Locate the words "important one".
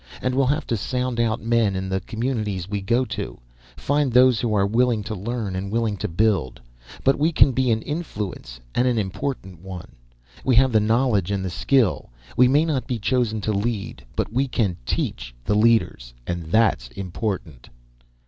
8.97-9.91